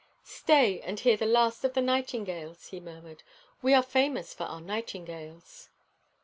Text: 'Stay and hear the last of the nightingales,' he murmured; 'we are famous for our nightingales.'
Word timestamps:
'Stay 0.23 0.79
and 0.81 1.01
hear 1.01 1.15
the 1.15 1.27
last 1.27 1.63
of 1.63 1.75
the 1.75 1.79
nightingales,' 1.79 2.69
he 2.69 2.79
murmured; 2.79 3.21
'we 3.61 3.71
are 3.75 3.83
famous 3.83 4.33
for 4.33 4.45
our 4.45 4.59
nightingales.' 4.59 5.69